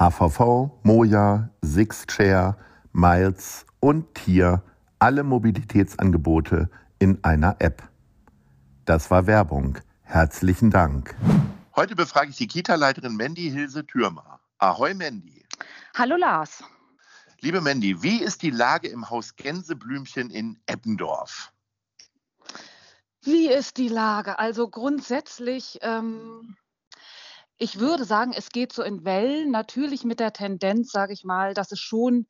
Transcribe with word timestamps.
HVV, 0.00 0.70
Moja, 0.82 1.50
Sixchair, 1.60 2.56
Miles 2.94 3.66
und 3.80 4.14
Tier, 4.14 4.62
alle 4.98 5.22
Mobilitätsangebote 5.22 6.70
in 6.98 7.22
einer 7.22 7.56
App. 7.58 7.82
Das 8.86 9.10
war 9.10 9.26
Werbung. 9.26 9.78
Herzlichen 10.00 10.70
Dank. 10.70 11.14
Heute 11.76 11.96
befrage 11.96 12.30
ich 12.30 12.36
die 12.36 12.46
Kita-Leiterin 12.46 13.14
Mandy 13.14 13.50
Hilse 13.50 13.86
Thürmer. 13.86 14.40
Ahoi 14.56 14.94
Mandy. 14.94 15.44
Hallo 15.94 16.16
Lars. 16.16 16.64
Liebe 17.42 17.60
Mandy, 17.60 18.02
wie 18.02 18.22
ist 18.22 18.40
die 18.40 18.50
Lage 18.50 18.88
im 18.88 19.10
Haus 19.10 19.36
Gänseblümchen 19.36 20.30
in 20.30 20.58
Eppendorf? 20.64 21.52
Wie 23.20 23.52
ist 23.52 23.76
die 23.76 23.88
Lage? 23.88 24.38
Also 24.38 24.66
grundsätzlich 24.70 25.78
ähm, 25.82 26.56
ich 27.60 27.78
würde 27.78 28.06
sagen, 28.06 28.32
es 28.34 28.48
geht 28.48 28.72
so 28.72 28.82
in 28.82 29.04
Wellen, 29.04 29.50
natürlich 29.50 30.02
mit 30.04 30.18
der 30.18 30.32
Tendenz, 30.32 30.90
sage 30.90 31.12
ich 31.12 31.24
mal, 31.24 31.52
dass 31.52 31.70
es 31.72 31.78
schon 31.78 32.26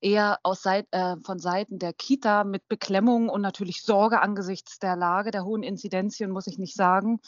eher 0.00 0.38
Seit, 0.52 0.86
äh, 0.92 1.16
von 1.24 1.40
Seiten 1.40 1.80
der 1.80 1.92
Kita 1.92 2.44
mit 2.44 2.68
Beklemmung 2.68 3.28
und 3.28 3.40
natürlich 3.40 3.82
Sorge 3.82 4.22
angesichts 4.22 4.78
der 4.78 4.94
Lage, 4.94 5.32
der 5.32 5.44
hohen 5.44 5.64
Inzidenzien, 5.64 6.30
muss 6.30 6.46
ich 6.46 6.58
nicht 6.58 6.76
sagen. 6.76 7.20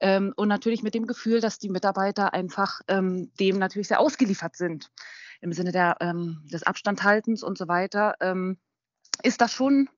Ähm, 0.00 0.34
und 0.36 0.48
natürlich 0.48 0.82
mit 0.82 0.92
dem 0.92 1.06
Gefühl, 1.06 1.40
dass 1.40 1.58
die 1.58 1.70
Mitarbeiter 1.70 2.34
einfach 2.34 2.82
ähm, 2.88 3.32
dem 3.40 3.58
natürlich 3.58 3.88
sehr 3.88 4.00
ausgeliefert 4.00 4.56
sind. 4.56 4.90
Im 5.40 5.54
Sinne 5.54 5.72
der, 5.72 5.96
ähm, 6.00 6.44
des 6.52 6.62
Abstandhaltens 6.62 7.42
und 7.42 7.56
so 7.56 7.68
weiter, 7.68 8.16
ähm, 8.20 8.58
ist 9.22 9.40
das 9.40 9.50
schon 9.50 9.88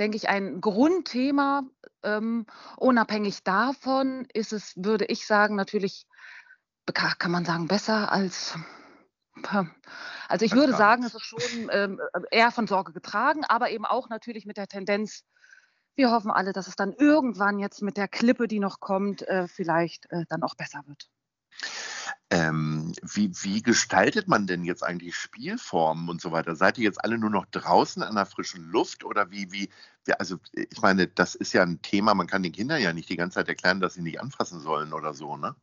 denke 0.00 0.16
ich, 0.16 0.28
ein 0.28 0.60
Grundthema. 0.60 1.62
Ähm, 2.02 2.46
unabhängig 2.76 3.44
davon 3.44 4.26
ist 4.32 4.52
es, 4.52 4.72
würde 4.76 5.04
ich 5.04 5.26
sagen, 5.26 5.54
natürlich, 5.54 6.06
kann 6.86 7.30
man 7.30 7.44
sagen, 7.44 7.68
besser 7.68 8.12
als. 8.12 8.56
Also 10.28 10.44
ich 10.44 10.52
würde 10.52 10.76
sagen, 10.76 11.04
es 11.04 11.14
ist 11.14 11.24
schon 11.24 11.70
ähm, 11.72 12.00
eher 12.30 12.50
von 12.50 12.66
Sorge 12.66 12.92
getragen, 12.92 13.44
aber 13.44 13.70
eben 13.70 13.86
auch 13.86 14.08
natürlich 14.08 14.44
mit 14.44 14.56
der 14.56 14.66
Tendenz, 14.66 15.24
wir 15.96 16.10
hoffen 16.10 16.30
alle, 16.30 16.52
dass 16.52 16.66
es 16.66 16.76
dann 16.76 16.92
irgendwann 16.92 17.58
jetzt 17.58 17.82
mit 17.82 17.96
der 17.96 18.08
Klippe, 18.08 18.48
die 18.48 18.60
noch 18.60 18.80
kommt, 18.80 19.22
äh, 19.22 19.48
vielleicht 19.48 20.10
äh, 20.10 20.24
dann 20.28 20.42
auch 20.42 20.54
besser 20.54 20.82
wird. 20.86 21.08
Ähm, 22.32 22.92
wie, 23.02 23.32
wie 23.42 23.60
gestaltet 23.60 24.28
man 24.28 24.46
denn 24.46 24.64
jetzt 24.64 24.84
eigentlich 24.84 25.16
Spielformen 25.16 26.08
und 26.08 26.20
so 26.20 26.30
weiter? 26.30 26.54
Seid 26.54 26.78
ihr 26.78 26.84
jetzt 26.84 27.02
alle 27.02 27.18
nur 27.18 27.30
noch 27.30 27.46
draußen 27.46 28.02
an 28.02 28.14
der 28.14 28.26
frischen 28.26 28.62
Luft 28.62 29.04
oder 29.04 29.30
wie, 29.30 29.50
wie, 29.50 29.68
wie, 30.04 30.12
also 30.12 30.38
ich 30.52 30.80
meine, 30.80 31.08
das 31.08 31.34
ist 31.34 31.52
ja 31.52 31.62
ein 31.62 31.82
Thema, 31.82 32.14
man 32.14 32.28
kann 32.28 32.44
den 32.44 32.52
Kindern 32.52 32.80
ja 32.80 32.92
nicht 32.92 33.08
die 33.08 33.16
ganze 33.16 33.36
Zeit 33.36 33.48
erklären, 33.48 33.80
dass 33.80 33.94
sie 33.94 34.02
nicht 34.02 34.20
anfassen 34.20 34.60
sollen 34.60 34.92
oder 34.92 35.12
so, 35.12 35.36
ne? 35.36 35.56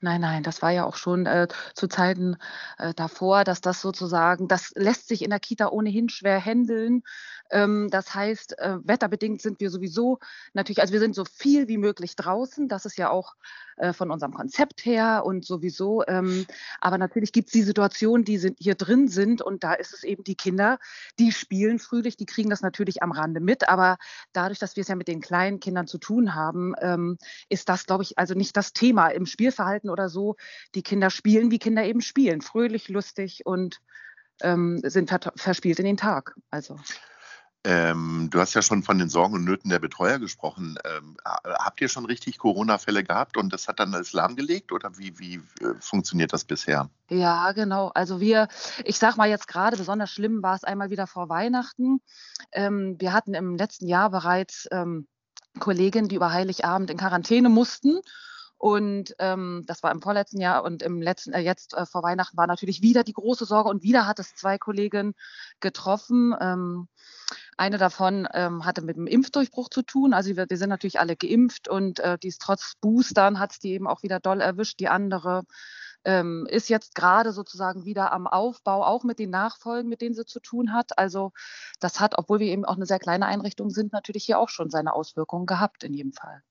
Nein, 0.00 0.20
nein, 0.22 0.42
das 0.42 0.62
war 0.62 0.70
ja 0.70 0.84
auch 0.86 0.96
schon 0.96 1.26
äh, 1.26 1.46
zu 1.74 1.88
Zeiten 1.88 2.36
äh, 2.78 2.94
davor, 2.94 3.44
dass 3.44 3.60
das 3.60 3.82
sozusagen, 3.82 4.48
das 4.48 4.72
lässt 4.76 5.08
sich 5.08 5.22
in 5.22 5.28
der 5.30 5.40
Kita 5.40 5.68
ohnehin 5.68 6.08
schwer 6.08 6.40
handeln. 6.42 7.02
Ähm, 7.50 7.88
das 7.90 8.14
heißt, 8.14 8.58
äh, 8.58 8.78
wetterbedingt 8.84 9.42
sind 9.42 9.60
wir 9.60 9.70
sowieso 9.70 10.18
natürlich, 10.52 10.80
also 10.80 10.92
wir 10.92 11.00
sind 11.00 11.14
so 11.14 11.24
viel 11.24 11.66
wie 11.68 11.78
möglich 11.78 12.14
draußen. 12.14 12.68
Das 12.68 12.84
ist 12.84 12.98
ja 12.98 13.10
auch 13.10 13.34
äh, 13.78 13.92
von 13.92 14.10
unserem 14.10 14.34
Konzept 14.34 14.84
her 14.84 15.22
und 15.24 15.44
sowieso. 15.44 16.04
Ähm, 16.06 16.46
aber 16.80 16.98
natürlich 16.98 17.32
gibt 17.32 17.48
es 17.48 17.52
die 17.52 17.62
Situationen, 17.62 18.24
die 18.24 18.38
sind, 18.38 18.58
hier 18.60 18.74
drin 18.74 19.08
sind 19.08 19.42
und 19.42 19.64
da 19.64 19.74
ist 19.74 19.92
es 19.92 20.04
eben 20.04 20.24
die 20.24 20.36
Kinder, 20.36 20.78
die 21.18 21.32
spielen 21.32 21.78
fröhlich, 21.78 22.16
die 22.16 22.26
kriegen 22.26 22.50
das 22.50 22.62
natürlich 22.62 23.02
am 23.02 23.12
Rande 23.12 23.40
mit. 23.40 23.68
Aber 23.68 23.98
dadurch, 24.32 24.58
dass 24.58 24.76
wir 24.76 24.82
es 24.82 24.88
ja 24.88 24.94
mit 24.94 25.08
den 25.08 25.20
kleinen 25.20 25.58
Kindern 25.58 25.86
zu 25.86 25.98
tun 25.98 26.34
haben, 26.34 26.74
ähm, 26.80 27.18
ist 27.48 27.68
das, 27.68 27.86
glaube 27.86 28.04
ich, 28.04 28.18
also 28.18 28.34
nicht 28.34 28.56
das 28.56 28.72
Thema 28.72 29.08
im 29.08 29.26
Spiel 29.26 29.48
Spielverhalten 29.48 29.90
oder 29.90 30.08
so. 30.08 30.36
Die 30.74 30.82
Kinder 30.82 31.10
spielen, 31.10 31.50
wie 31.50 31.58
Kinder 31.58 31.84
eben 31.84 32.00
spielen, 32.00 32.40
fröhlich, 32.40 32.88
lustig 32.88 33.46
und 33.46 33.80
sind 34.40 35.10
verspielt 35.34 35.80
in 35.80 35.84
den 35.84 35.96
Tag. 35.96 36.36
Also. 36.52 36.78
Ähm, 37.70 38.28
du 38.30 38.40
hast 38.40 38.54
ja 38.54 38.62
schon 38.62 38.82
von 38.82 38.98
den 38.98 39.10
Sorgen 39.10 39.34
und 39.34 39.44
Nöten 39.44 39.68
der 39.68 39.78
Betreuer 39.78 40.18
gesprochen. 40.18 40.78
Ähm, 40.86 41.18
habt 41.22 41.82
ihr 41.82 41.88
schon 41.90 42.06
richtig 42.06 42.38
Corona-Fälle 42.38 43.04
gehabt 43.04 43.36
und 43.36 43.52
das 43.52 43.68
hat 43.68 43.78
dann 43.78 43.92
alles 43.92 44.14
lahmgelegt 44.14 44.72
oder 44.72 44.96
wie, 44.96 45.18
wie 45.18 45.34
äh, 45.60 45.74
funktioniert 45.78 46.32
das 46.32 46.46
bisher? 46.46 46.88
Ja, 47.10 47.52
genau. 47.52 47.88
Also 47.88 48.20
wir, 48.20 48.48
ich 48.86 48.98
sag 48.98 49.18
mal 49.18 49.28
jetzt 49.28 49.48
gerade, 49.48 49.76
besonders 49.76 50.10
schlimm 50.10 50.42
war 50.42 50.54
es 50.54 50.64
einmal 50.64 50.88
wieder 50.88 51.06
vor 51.06 51.28
Weihnachten. 51.28 52.00
Ähm, 52.52 52.96
wir 53.00 53.12
hatten 53.12 53.34
im 53.34 53.54
letzten 53.56 53.86
Jahr 53.86 54.08
bereits 54.08 54.66
ähm, 54.70 55.06
Kolleginnen, 55.58 56.08
die 56.08 56.16
über 56.16 56.32
Heiligabend 56.32 56.88
in 56.88 56.96
Quarantäne 56.96 57.50
mussten 57.50 58.00
und 58.58 59.14
ähm, 59.20 59.62
das 59.66 59.84
war 59.84 59.92
im 59.92 60.02
vorletzten 60.02 60.40
Jahr 60.40 60.64
und 60.64 60.82
im 60.82 61.00
letzten, 61.00 61.32
äh, 61.32 61.38
jetzt 61.38 61.74
äh, 61.74 61.86
vor 61.86 62.02
Weihnachten 62.02 62.36
war 62.36 62.48
natürlich 62.48 62.82
wieder 62.82 63.04
die 63.04 63.12
große 63.12 63.44
Sorge 63.44 63.70
und 63.70 63.84
wieder 63.84 64.08
hat 64.08 64.18
es 64.18 64.34
zwei 64.34 64.58
Kolleginnen 64.58 65.14
getroffen. 65.60 66.34
Ähm, 66.40 66.88
eine 67.58 67.78
davon 67.78 68.28
ähm, 68.32 68.64
hatte 68.64 68.82
mit 68.82 68.96
dem 68.96 69.06
Impfdurchbruch 69.06 69.68
zu 69.68 69.82
tun. 69.82 70.14
Also 70.14 70.36
wir, 70.36 70.48
wir 70.48 70.56
sind 70.56 70.68
natürlich 70.68 71.00
alle 71.00 71.16
geimpft 71.16 71.68
und 71.68 71.98
äh, 72.00 72.18
die 72.18 72.28
ist 72.28 72.40
trotz 72.40 72.74
Boostern 72.80 73.38
hat 73.38 73.52
es 73.52 73.58
die 73.58 73.72
eben 73.72 73.86
auch 73.86 74.02
wieder 74.02 74.20
doll 74.20 74.40
erwischt. 74.40 74.80
Die 74.80 74.88
andere 74.88 75.42
ähm, 76.04 76.46
ist 76.48 76.68
jetzt 76.68 76.94
gerade 76.94 77.32
sozusagen 77.32 77.84
wieder 77.84 78.12
am 78.12 78.26
Aufbau, 78.26 78.84
auch 78.84 79.04
mit 79.04 79.18
den 79.18 79.30
Nachfolgen, 79.30 79.88
mit 79.88 80.00
denen 80.00 80.14
sie 80.14 80.24
zu 80.24 80.40
tun 80.40 80.72
hat. 80.72 80.96
Also 80.98 81.32
das 81.80 82.00
hat, 82.00 82.16
obwohl 82.16 82.38
wir 82.38 82.46
eben 82.46 82.64
auch 82.64 82.76
eine 82.76 82.86
sehr 82.86 82.98
kleine 83.00 83.26
Einrichtung 83.26 83.70
sind, 83.70 83.92
natürlich 83.92 84.24
hier 84.24 84.38
auch 84.38 84.48
schon 84.48 84.70
seine 84.70 84.94
Auswirkungen 84.94 85.46
gehabt 85.46 85.84
in 85.84 85.94
jedem 85.94 86.12
Fall. 86.12 86.42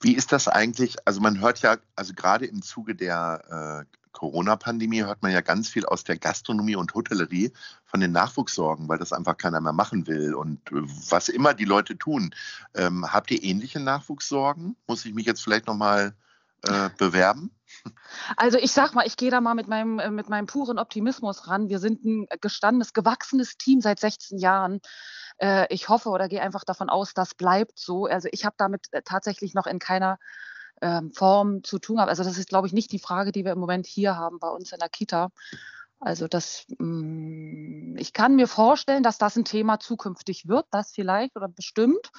Wie 0.00 0.14
ist 0.14 0.32
das 0.32 0.48
eigentlich? 0.48 0.96
Also 1.04 1.20
man 1.20 1.40
hört 1.40 1.60
ja, 1.60 1.76
also 1.96 2.14
gerade 2.14 2.46
im 2.46 2.62
Zuge 2.62 2.94
der 2.94 3.84
äh, 3.86 3.97
Corona-Pandemie 4.12 5.04
hört 5.04 5.22
man 5.22 5.32
ja 5.32 5.40
ganz 5.40 5.68
viel 5.68 5.86
aus 5.86 6.04
der 6.04 6.18
Gastronomie 6.18 6.76
und 6.76 6.94
Hotellerie 6.94 7.52
von 7.84 8.00
den 8.00 8.12
Nachwuchssorgen, 8.12 8.88
weil 8.88 8.98
das 8.98 9.12
einfach 9.12 9.36
keiner 9.36 9.60
mehr 9.60 9.72
machen 9.72 10.06
will. 10.06 10.34
Und 10.34 10.58
äh, 10.72 10.82
was 11.10 11.28
immer 11.28 11.54
die 11.54 11.64
Leute 11.64 11.96
tun, 11.96 12.34
ähm, 12.74 13.10
habt 13.12 13.30
ihr 13.30 13.42
ähnliche 13.42 13.80
Nachwuchssorgen? 13.80 14.76
Muss 14.86 15.04
ich 15.04 15.14
mich 15.14 15.26
jetzt 15.26 15.42
vielleicht 15.42 15.66
nochmal 15.66 16.14
äh, 16.62 16.90
bewerben? 16.98 17.50
Also 18.36 18.58
ich 18.58 18.72
sag 18.72 18.94
mal, 18.94 19.06
ich 19.06 19.16
gehe 19.16 19.30
da 19.30 19.40
mal 19.40 19.54
mit 19.54 19.68
meinem, 19.68 19.98
äh, 19.98 20.10
mit 20.10 20.28
meinem 20.28 20.46
puren 20.46 20.78
Optimismus 20.78 21.48
ran. 21.48 21.68
Wir 21.68 21.78
sind 21.78 22.04
ein 22.04 22.26
gestandenes, 22.40 22.92
gewachsenes 22.92 23.56
Team 23.56 23.80
seit 23.80 24.00
16 24.00 24.38
Jahren. 24.38 24.80
Äh, 25.38 25.72
ich 25.72 25.88
hoffe 25.88 26.08
oder 26.08 26.28
gehe 26.28 26.42
einfach 26.42 26.64
davon 26.64 26.88
aus, 26.90 27.14
das 27.14 27.34
bleibt 27.34 27.78
so. 27.78 28.06
Also 28.06 28.28
ich 28.32 28.44
habe 28.44 28.56
damit 28.58 28.88
tatsächlich 29.04 29.54
noch 29.54 29.66
in 29.66 29.78
keiner 29.78 30.18
ähm, 30.82 31.12
Form 31.12 31.64
zu 31.64 31.78
tun. 31.78 31.98
Also 31.98 32.24
das 32.24 32.38
ist, 32.38 32.48
glaube 32.48 32.66
ich, 32.66 32.72
nicht 32.72 32.92
die 32.92 32.98
Frage, 32.98 33.32
die 33.32 33.44
wir 33.44 33.52
im 33.52 33.58
Moment 33.58 33.86
hier 33.86 34.16
haben 34.16 34.38
bei 34.38 34.48
uns 34.48 34.72
in 34.72 34.78
der 34.78 34.88
Kita. 34.88 35.30
Also 36.00 36.28
das, 36.28 36.66
mm, 36.78 37.96
ich 37.96 38.12
kann 38.12 38.36
mir 38.36 38.46
vorstellen, 38.46 39.02
dass 39.02 39.18
das 39.18 39.36
ein 39.36 39.44
Thema 39.44 39.80
zukünftig 39.80 40.46
wird, 40.48 40.66
das 40.70 40.92
vielleicht 40.92 41.36
oder 41.36 41.48
bestimmt. 41.48 42.10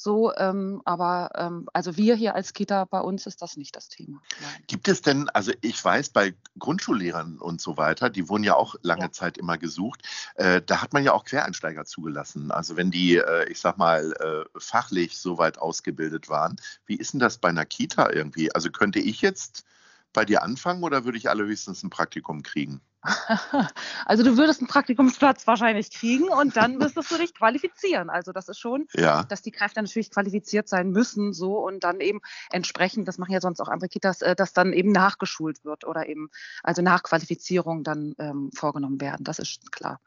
So, 0.00 0.32
ähm, 0.36 0.80
aber 0.84 1.30
ähm, 1.34 1.66
also 1.72 1.96
wir 1.96 2.14
hier 2.14 2.36
als 2.36 2.52
Kita, 2.52 2.84
bei 2.84 3.00
uns 3.00 3.26
ist 3.26 3.42
das 3.42 3.56
nicht 3.56 3.74
das 3.74 3.88
Thema. 3.88 4.22
Nein. 4.40 4.62
Gibt 4.68 4.86
es 4.86 5.02
denn, 5.02 5.28
also 5.30 5.50
ich 5.60 5.84
weiß, 5.84 6.10
bei 6.10 6.34
Grundschullehrern 6.56 7.38
und 7.38 7.60
so 7.60 7.76
weiter, 7.76 8.08
die 8.08 8.28
wurden 8.28 8.44
ja 8.44 8.54
auch 8.54 8.76
lange 8.82 9.06
ja. 9.06 9.10
Zeit 9.10 9.36
immer 9.36 9.58
gesucht, 9.58 10.04
äh, 10.36 10.62
da 10.64 10.82
hat 10.82 10.92
man 10.92 11.02
ja 11.02 11.14
auch 11.14 11.24
Quereinsteiger 11.24 11.84
zugelassen. 11.84 12.52
Also 12.52 12.76
wenn 12.76 12.92
die, 12.92 13.16
äh, 13.16 13.50
ich 13.50 13.58
sag 13.58 13.76
mal, 13.76 14.12
äh, 14.20 14.44
fachlich 14.56 15.18
so 15.18 15.36
weit 15.36 15.58
ausgebildet 15.58 16.28
waren. 16.28 16.60
Wie 16.86 16.94
ist 16.94 17.12
denn 17.12 17.18
das 17.18 17.38
bei 17.38 17.48
einer 17.48 17.64
Kita 17.64 18.08
irgendwie? 18.08 18.54
Also 18.54 18.70
könnte 18.70 19.00
ich 19.00 19.20
jetzt 19.20 19.64
bei 20.12 20.24
dir 20.24 20.44
anfangen 20.44 20.84
oder 20.84 21.06
würde 21.06 21.18
ich 21.18 21.28
allerhöchstens 21.28 21.82
ein 21.82 21.90
Praktikum 21.90 22.44
kriegen? 22.44 22.80
Also 24.06 24.22
du 24.24 24.36
würdest 24.36 24.60
einen 24.60 24.68
Praktikumsplatz 24.68 25.46
wahrscheinlich 25.46 25.90
kriegen 25.90 26.28
und 26.28 26.56
dann 26.56 26.78
müsstest 26.78 27.10
du 27.10 27.18
dich 27.18 27.34
qualifizieren. 27.34 28.10
Also 28.10 28.32
das 28.32 28.48
ist 28.48 28.58
schon, 28.58 28.86
Ja. 28.94 29.24
dass 29.24 29.42
die 29.42 29.50
Kräfte 29.50 29.80
natürlich 29.82 30.10
qualifiziert 30.10 30.68
sein 30.68 30.90
müssen 30.90 31.32
so 31.32 31.58
und 31.58 31.84
dann 31.84 32.00
eben 32.00 32.20
entsprechend, 32.50 33.06
das 33.08 33.18
machen 33.18 33.32
ja 33.32 33.40
sonst 33.40 33.60
auch 33.60 33.68
andere 33.68 33.88
Kitas, 33.88 34.22
äh, 34.22 34.34
dass 34.34 34.52
dann 34.52 34.72
eben 34.72 34.92
nachgeschult 34.92 35.64
wird 35.64 35.84
oder 35.84 36.08
eben 36.08 36.30
also 36.62 36.82
Nachqualifizierung 36.82 37.84
dann 37.84 38.14
ähm, 38.18 38.50
vorgenommen 38.54 39.00
werden. 39.00 39.24
Das 39.24 39.38
ist 39.38 39.70
klar. 39.72 40.00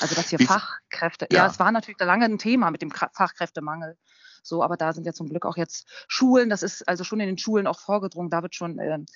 Also 0.00 0.14
dass 0.14 0.28
hier 0.30 0.38
Wie- 0.38 0.46
Fachkräfte, 0.46 1.26
Ja. 1.30 1.40
ja. 1.44 1.46
es 1.46 1.58
war 1.58 1.70
natürlich 1.70 2.00
lange 2.00 2.24
ein 2.24 2.38
Thema 2.38 2.70
mit 2.70 2.82
dem 2.82 2.90
Fachkräftemangel. 2.90 3.96
So, 4.42 4.62
aber 4.64 4.76
da 4.76 4.92
sind 4.92 5.06
ja 5.06 5.12
zum 5.12 5.28
Glück 5.28 5.46
auch 5.46 5.56
jetzt 5.56 5.86
Schulen, 6.08 6.50
das 6.50 6.64
ist 6.64 6.88
also 6.88 7.04
schon 7.04 7.20
in 7.20 7.28
den 7.28 7.38
Schulen 7.38 7.68
auch 7.68 7.78
vorgedrungen, 7.78 8.28
da 8.28 8.42
wird 8.42 8.56
schon 8.56 8.80
ähm, 8.80 9.06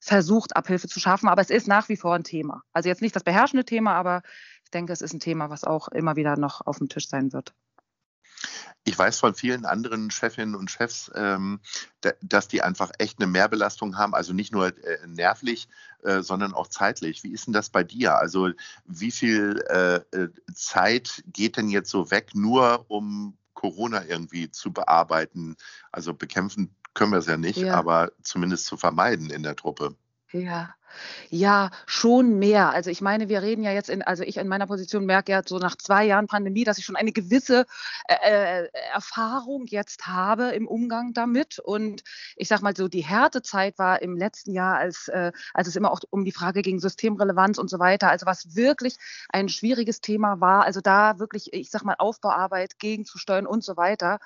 versucht, 0.00 0.56
Abhilfe 0.56 0.88
zu 0.88 1.00
schaffen, 1.00 1.28
aber 1.28 1.42
es 1.42 1.50
ist 1.50 1.68
nach 1.68 1.88
wie 1.88 1.96
vor 1.96 2.14
ein 2.14 2.24
Thema. 2.24 2.62
Also 2.72 2.88
jetzt 2.88 3.02
nicht 3.02 3.16
das 3.16 3.24
beherrschende 3.24 3.64
Thema, 3.64 3.94
aber 3.94 4.22
ich 4.64 4.70
denke, 4.70 4.92
es 4.92 5.00
ist 5.00 5.12
ein 5.12 5.20
Thema, 5.20 5.50
was 5.50 5.64
auch 5.64 5.88
immer 5.88 6.16
wieder 6.16 6.36
noch 6.36 6.66
auf 6.66 6.78
dem 6.78 6.88
Tisch 6.88 7.08
sein 7.08 7.32
wird. 7.32 7.54
Ich 8.86 8.98
weiß 8.98 9.18
von 9.18 9.34
vielen 9.34 9.64
anderen 9.64 10.10
Chefinnen 10.10 10.54
und 10.54 10.70
Chefs, 10.70 11.10
ähm, 11.14 11.60
da- 12.02 12.12
dass 12.20 12.48
die 12.48 12.60
einfach 12.60 12.90
echt 12.98 13.18
eine 13.18 13.26
Mehrbelastung 13.26 13.96
haben, 13.96 14.14
also 14.14 14.34
nicht 14.34 14.52
nur 14.52 14.66
äh, 14.66 15.06
nervlich, 15.06 15.68
äh, 16.02 16.20
sondern 16.20 16.52
auch 16.52 16.68
zeitlich. 16.68 17.22
Wie 17.24 17.32
ist 17.32 17.46
denn 17.46 17.54
das 17.54 17.70
bei 17.70 17.82
dir? 17.82 18.16
Also 18.16 18.50
wie 18.84 19.10
viel 19.10 19.58
äh, 19.68 20.28
Zeit 20.52 21.24
geht 21.26 21.56
denn 21.56 21.70
jetzt 21.70 21.90
so 21.90 22.10
weg, 22.10 22.32
nur 22.34 22.84
um 22.88 23.38
Corona 23.54 24.04
irgendwie 24.04 24.50
zu 24.50 24.70
bearbeiten? 24.70 25.56
Also 25.90 26.12
bekämpfen 26.12 26.74
können 26.94 27.12
wir 27.12 27.18
es 27.18 27.26
ja 27.26 27.36
nicht, 27.36 27.58
Ja. 27.58 27.74
aber 27.74 28.12
zumindest 28.22 28.66
zu 28.66 28.76
vermeiden 28.76 29.30
in 29.30 29.42
der 29.42 29.56
Truppe. 29.56 29.96
Ja, 30.32 30.74
ja, 31.30 31.70
schon 31.86 32.38
mehr. 32.38 32.70
Also 32.70 32.90
ich 32.90 33.00
meine, 33.00 33.28
wir 33.28 33.42
reden 33.42 33.62
ja 33.64 33.72
jetzt 33.72 33.90
in, 33.90 34.02
also 34.02 34.22
ich 34.22 34.36
in 34.36 34.48
meiner 34.48 34.66
Position 34.66 35.06
merke 35.06 35.32
ja 35.32 35.42
so 35.44 35.58
nach 35.58 35.76
zwei 35.76 36.04
Jahren 36.04 36.26
Pandemie, 36.26 36.64
dass 36.64 36.78
ich 36.78 36.84
schon 36.84 36.96
eine 36.96 37.12
gewisse 37.12 37.66
äh, 38.08 38.64
äh, 38.64 38.68
Erfahrung 38.92 39.66
jetzt 39.66 40.06
habe 40.06 40.50
im 40.50 40.66
Umgang 40.68 41.12
damit. 41.12 41.58
Und 41.58 42.02
ich 42.36 42.48
sag 42.48 42.62
mal 42.62 42.76
so, 42.76 42.88
die 42.88 43.04
Härtezeit 43.04 43.78
war 43.78 44.02
im 44.02 44.16
letzten 44.16 44.52
Jahr, 44.52 44.76
als, 44.76 45.08
äh, 45.08 45.32
als 45.52 45.68
es 45.68 45.76
immer 45.76 45.90
auch 45.90 46.00
um 46.10 46.24
die 46.24 46.32
Frage 46.32 46.62
ging 46.62 46.78
Systemrelevanz 46.78 47.58
und 47.58 47.70
so 47.70 47.78
weiter, 47.78 48.10
also 48.10 48.26
was 48.26 48.54
wirklich 48.54 48.96
ein 49.30 49.48
schwieriges 49.48 50.00
Thema 50.00 50.40
war, 50.40 50.64
also 50.64 50.80
da 50.80 51.18
wirklich, 51.18 51.52
ich 51.52 51.70
sag 51.70 51.84
mal, 51.84 51.96
Aufbauarbeit 51.98 52.78
gegenzusteuern 52.78 53.46
und 53.46 53.64
so 53.64 53.76
weiter. 53.76 54.18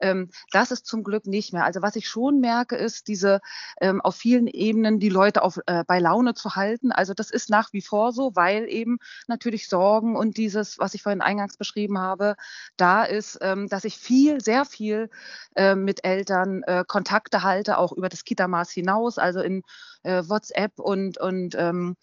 Ähm, 0.00 0.30
das 0.52 0.70
ist 0.70 0.86
zum 0.86 1.02
Glück 1.02 1.26
nicht 1.26 1.52
mehr. 1.52 1.64
Also 1.64 1.82
was 1.82 1.96
ich 1.96 2.08
schon 2.08 2.40
merke, 2.40 2.76
ist 2.76 3.08
diese 3.08 3.40
ähm, 3.80 4.00
auf 4.00 4.16
vielen 4.16 4.46
Ebenen 4.46 4.98
die 4.98 5.08
Leute 5.08 5.42
auf, 5.42 5.58
äh, 5.66 5.84
bei 5.86 5.98
Laune 5.98 6.34
zu 6.34 6.56
halten. 6.56 6.92
Also 6.92 7.14
das 7.14 7.30
ist 7.30 7.50
nach 7.50 7.72
wie 7.72 7.82
vor 7.82 8.12
so, 8.12 8.34
weil 8.34 8.68
eben 8.68 8.98
natürlich 9.28 9.68
Sorgen 9.68 10.16
und 10.16 10.36
dieses, 10.36 10.78
was 10.78 10.94
ich 10.94 11.02
vorhin 11.02 11.20
eingangs 11.20 11.56
beschrieben 11.56 11.98
habe, 11.98 12.36
da 12.76 13.04
ist, 13.04 13.38
ähm, 13.40 13.68
dass 13.68 13.84
ich 13.84 13.98
viel, 13.98 14.40
sehr 14.40 14.64
viel 14.64 15.10
äh, 15.56 15.74
mit 15.74 16.04
Eltern 16.04 16.62
äh, 16.64 16.84
Kontakte 16.86 17.42
halte, 17.42 17.78
auch 17.78 17.92
über 17.92 18.08
das 18.08 18.24
Kita-Maß 18.24 18.70
hinaus, 18.70 19.18
also 19.18 19.40
in 19.40 19.62
äh, 20.02 20.22
WhatsApp 20.26 20.78
und, 20.78 21.18
und 21.18 21.54
ähm, 21.56 21.96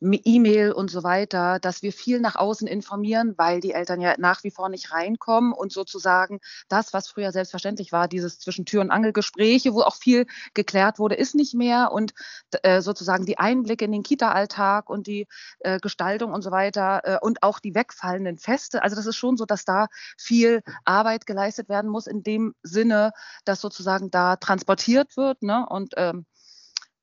E-Mail 0.00 0.72
und 0.72 0.90
so 0.90 1.02
weiter, 1.02 1.58
dass 1.58 1.82
wir 1.82 1.92
viel 1.92 2.20
nach 2.20 2.36
außen 2.36 2.66
informieren, 2.66 3.34
weil 3.38 3.60
die 3.60 3.72
Eltern 3.72 4.00
ja 4.00 4.14
nach 4.18 4.44
wie 4.44 4.50
vor 4.50 4.68
nicht 4.68 4.92
reinkommen 4.92 5.52
und 5.52 5.72
sozusagen 5.72 6.40
das, 6.68 6.92
was 6.92 7.08
früher 7.08 7.32
selbstverständlich 7.32 7.92
war, 7.92 8.06
dieses 8.06 8.38
zwischen 8.38 8.66
Tür 8.66 8.82
und 8.82 8.90
Angel 8.90 9.12
Gespräche, 9.12 9.72
wo 9.72 9.80
auch 9.80 9.96
viel 9.96 10.26
geklärt 10.52 10.98
wurde, 10.98 11.14
ist 11.14 11.34
nicht 11.34 11.54
mehr 11.54 11.92
und 11.92 12.12
äh, 12.62 12.82
sozusagen 12.82 13.24
die 13.24 13.38
Einblicke 13.38 13.86
in 13.86 13.92
den 13.92 14.02
Kita-Alltag 14.02 14.90
und 14.90 15.06
die 15.06 15.26
äh, 15.60 15.78
Gestaltung 15.80 16.32
und 16.32 16.42
so 16.42 16.50
weiter 16.50 17.00
äh, 17.04 17.18
und 17.20 17.42
auch 17.42 17.58
die 17.58 17.74
wegfallenden 17.74 18.36
Feste. 18.36 18.82
Also 18.82 18.96
das 18.96 19.06
ist 19.06 19.16
schon 19.16 19.36
so, 19.38 19.46
dass 19.46 19.64
da 19.64 19.86
viel 20.18 20.62
Arbeit 20.84 21.26
geleistet 21.26 21.68
werden 21.70 21.90
muss 21.90 22.06
in 22.06 22.22
dem 22.22 22.54
Sinne, 22.62 23.12
dass 23.44 23.60
sozusagen 23.62 24.10
da 24.10 24.36
transportiert 24.36 25.16
wird 25.16 25.42
ne? 25.42 25.66
und 25.68 25.94
ähm, 25.96 26.26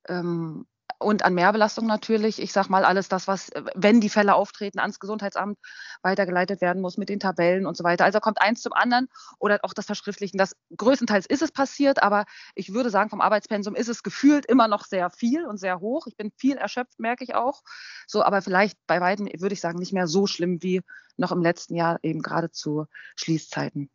ähm, 0.07 0.66
und 1.04 1.24
an 1.24 1.34
Mehrbelastung 1.34 1.86
natürlich, 1.86 2.42
ich 2.42 2.54
sage 2.54 2.70
mal, 2.70 2.86
alles 2.86 3.10
das, 3.10 3.28
was, 3.28 3.52
wenn 3.76 4.02
die 4.02 4.10
Fälle 4.10 4.36
auftreten, 4.36 4.80
ans 4.80 5.00
Gesundheitsamt 5.00 5.58
weitergeleitet 6.02 6.62
werden 6.62 6.82
muss 6.82 6.98
mit 6.98 7.10
den 7.10 7.20
Tabellen 7.20 7.66
und 7.66 7.78
so 7.78 7.84
weiter. 7.84 8.06
Also 8.06 8.20
kommt 8.20 8.42
eins 8.42 8.62
zum 8.62 8.74
anderen 8.74 9.08
oder 9.40 9.60
auch 9.64 9.74
das 9.74 9.86
Verschriftlichen. 9.86 10.38
Das 10.38 10.56
größtenteils 10.76 11.26
ist 11.26 11.42
es 11.42 11.52
passiert, 11.52 12.02
aber 12.02 12.26
ich 12.56 12.74
würde 12.74 12.90
sagen, 12.90 13.10
vom 13.10 13.22
Arbeitspensum 13.22 13.76
ist 13.76 13.90
es 13.90 14.04
gefühlt 14.04 14.46
immer 14.46 14.68
noch 14.68 14.86
sehr 14.86 15.10
viel 15.10 15.46
und 15.46 15.58
sehr 15.58 15.80
hoch. 15.80 16.08
Ich 16.08 16.18
bin 16.18 16.32
viel 16.38 16.58
erschöpft, 16.58 17.00
merke 17.00 17.24
ich 17.24 17.36
auch. 17.36 17.62
So, 18.08 18.24
aber 18.24 18.42
vielleicht 18.42 18.78
bei 18.88 19.02
weitem 19.02 19.28
würde 19.28 19.54
ich 19.54 19.62
sagen, 19.62 19.80
nicht 19.80 19.94
mehr 19.94 20.08
so 20.08 20.28
schlimm 20.28 20.62
wie 20.62 20.82
noch 21.18 21.32
im 21.32 21.42
letzten 21.42 21.76
Jahr 21.76 22.00
eben 22.02 22.22
gerade 22.22 22.52
zu 22.52 22.86
Schließzeiten. 23.16 23.90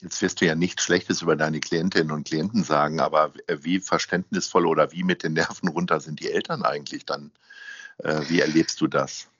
Jetzt 0.00 0.22
wirst 0.22 0.40
du 0.40 0.46
ja 0.46 0.54
nichts 0.54 0.82
Schlechtes 0.84 1.22
über 1.22 1.36
deine 1.36 1.60
Klientinnen 1.60 2.10
und 2.10 2.26
Klienten 2.26 2.64
sagen, 2.64 3.00
aber 3.00 3.32
wie 3.48 3.78
verständnisvoll 3.80 4.66
oder 4.66 4.92
wie 4.92 5.04
mit 5.04 5.22
den 5.22 5.34
Nerven 5.34 5.68
runter 5.68 6.00
sind 6.00 6.20
die 6.20 6.30
Eltern 6.30 6.62
eigentlich 6.62 7.04
dann? 7.06 7.30
Äh, 7.98 8.22
Wie 8.28 8.40
erlebst 8.40 8.80
du 8.80 8.86
das? 8.86 9.31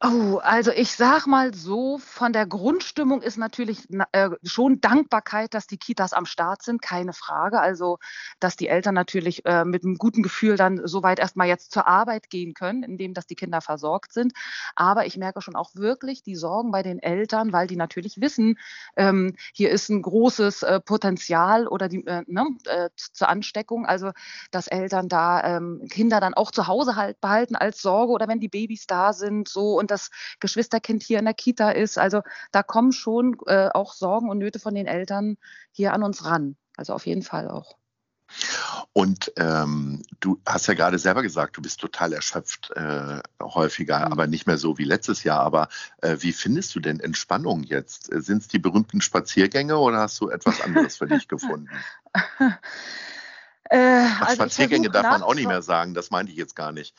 Oh, 0.00 0.38
also 0.44 0.70
ich 0.70 0.92
sag 0.94 1.26
mal 1.26 1.52
so, 1.54 1.98
von 1.98 2.32
der 2.32 2.46
Grundstimmung 2.46 3.20
ist 3.20 3.36
natürlich 3.36 3.84
na- 3.88 4.06
äh, 4.12 4.30
schon 4.44 4.80
Dankbarkeit, 4.80 5.54
dass 5.54 5.66
die 5.66 5.76
Kitas 5.76 6.12
am 6.12 6.24
Start 6.24 6.62
sind, 6.62 6.80
keine 6.80 7.12
Frage. 7.12 7.58
Also, 7.58 7.98
dass 8.38 8.54
die 8.56 8.68
Eltern 8.68 8.94
natürlich 8.94 9.44
äh, 9.44 9.64
mit 9.64 9.82
einem 9.82 9.96
guten 9.96 10.22
Gefühl 10.22 10.56
dann 10.56 10.80
soweit 10.86 11.18
erstmal 11.18 11.48
jetzt 11.48 11.72
zur 11.72 11.88
Arbeit 11.88 12.30
gehen 12.30 12.54
können, 12.54 12.84
indem 12.84 13.12
dass 13.12 13.26
die 13.26 13.34
Kinder 13.34 13.60
versorgt 13.60 14.12
sind. 14.12 14.34
Aber 14.76 15.04
ich 15.06 15.16
merke 15.16 15.42
schon 15.42 15.56
auch 15.56 15.74
wirklich 15.74 16.22
die 16.22 16.36
Sorgen 16.36 16.70
bei 16.70 16.84
den 16.84 17.00
Eltern, 17.00 17.52
weil 17.52 17.66
die 17.66 17.74
natürlich 17.76 18.20
wissen, 18.20 18.56
ähm, 18.96 19.34
hier 19.52 19.70
ist 19.70 19.88
ein 19.88 20.02
großes 20.02 20.62
äh, 20.62 20.80
Potenzial 20.80 21.66
oder 21.66 21.88
die 21.88 22.06
äh, 22.06 22.22
ne, 22.28 22.46
äh, 22.66 22.88
zur 22.96 23.28
Ansteckung. 23.28 23.84
Also, 23.84 24.12
dass 24.50 24.66
Eltern 24.68 25.08
da 25.08 25.42
ähm, 25.56 25.86
Kinder 25.90 26.20
dann 26.20 26.34
auch 26.34 26.50
zu 26.50 26.66
Hause 26.66 26.96
halt 26.96 27.20
behalten 27.20 27.56
als 27.56 27.80
Sorge 27.82 28.12
oder 28.12 28.28
wenn 28.28 28.40
die 28.40 28.48
Babys 28.48 28.86
da 28.86 29.12
sind, 29.12 29.48
so 29.48 29.74
und 29.88 29.90
das 29.90 30.10
Geschwisterkind 30.40 31.02
hier 31.02 31.18
in 31.18 31.24
der 31.24 31.34
Kita 31.34 31.70
ist. 31.70 31.98
Also 31.98 32.22
da 32.52 32.62
kommen 32.62 32.92
schon 32.92 33.36
äh, 33.46 33.68
auch 33.72 33.94
Sorgen 33.94 34.28
und 34.28 34.38
Nöte 34.38 34.58
von 34.58 34.74
den 34.74 34.86
Eltern 34.86 35.36
hier 35.72 35.92
an 35.92 36.02
uns 36.02 36.24
ran. 36.24 36.56
Also 36.76 36.92
auf 36.92 37.06
jeden 37.06 37.22
Fall 37.22 37.48
auch. 37.48 37.76
Und 38.92 39.32
ähm, 39.36 40.02
du 40.20 40.38
hast 40.46 40.66
ja 40.66 40.74
gerade 40.74 40.98
selber 40.98 41.22
gesagt, 41.22 41.56
du 41.56 41.62
bist 41.62 41.80
total 41.80 42.12
erschöpft 42.12 42.70
äh, 42.76 43.20
häufiger, 43.42 44.00
Mhm. 44.00 44.12
aber 44.12 44.26
nicht 44.26 44.46
mehr 44.46 44.58
so 44.58 44.76
wie 44.76 44.84
letztes 44.84 45.24
Jahr. 45.24 45.40
Aber 45.40 45.68
äh, 46.02 46.16
wie 46.20 46.32
findest 46.32 46.74
du 46.74 46.80
denn 46.80 47.00
Entspannung 47.00 47.62
jetzt? 47.62 48.10
Sind 48.12 48.42
es 48.42 48.48
die 48.48 48.58
berühmten 48.58 49.00
Spaziergänge 49.00 49.78
oder 49.78 50.00
hast 50.00 50.20
du 50.20 50.28
etwas 50.28 50.60
anderes 50.60 50.98
für 50.98 51.06
dich 51.06 51.26
gefunden? 51.28 51.70
Äh, 53.64 54.06
also 54.20 54.34
Spaziergänge 54.34 54.90
darf 54.90 55.04
man 55.04 55.22
auch 55.22 55.34
nicht 55.34 55.48
mehr 55.48 55.62
sagen, 55.62 55.94
das 55.94 56.10
meinte 56.10 56.32
ich 56.32 56.38
jetzt 56.38 56.54
gar 56.54 56.72
nicht. 56.72 56.94